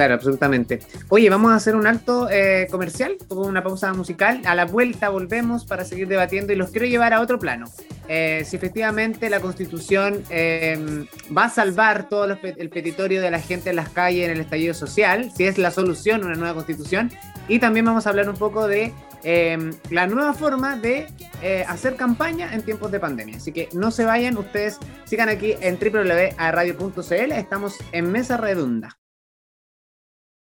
[0.00, 0.80] Claro, absolutamente.
[1.10, 4.40] Oye, vamos a hacer un alto eh, comercial, una pausa musical.
[4.46, 7.66] A la vuelta volvemos para seguir debatiendo y los quiero llevar a otro plano.
[8.08, 13.68] Eh, si efectivamente la constitución em, va a salvar todo el petitorio de la gente
[13.68, 17.10] en las calles en el estallido social, si es la solución una nueva constitución.
[17.46, 21.06] Y también vamos a hablar un poco de Em, la nueva forma de
[21.42, 23.36] eh, hacer campaña en tiempos de pandemia.
[23.36, 28.99] Así que no se vayan, ustedes sigan aquí en www.radio.cl, estamos en Mesa Redonda.